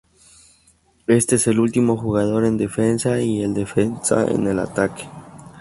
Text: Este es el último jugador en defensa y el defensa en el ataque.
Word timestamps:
Este 1.05 1.35
es 1.35 1.45
el 1.45 1.59
último 1.59 1.95
jugador 1.95 2.43
en 2.45 2.57
defensa 2.57 3.21
y 3.21 3.43
el 3.43 3.53
defensa 3.53 4.25
en 4.25 4.47
el 4.47 4.57
ataque. 4.57 5.07